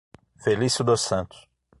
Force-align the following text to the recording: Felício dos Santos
Felício 0.43 0.83
dos 0.83 1.01
Santos 1.01 1.47